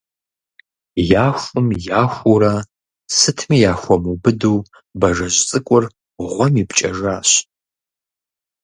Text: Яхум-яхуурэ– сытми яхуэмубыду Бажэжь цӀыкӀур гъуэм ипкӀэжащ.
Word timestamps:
Яхум-яхуурэ– 1.27 2.55
сытми 3.17 3.57
яхуэмубыду 3.71 4.57
Бажэжь 4.99 5.39
цӀыкӀур 5.47 5.83
гъуэм 6.29 6.53
ипкӀэжащ. 6.61 7.29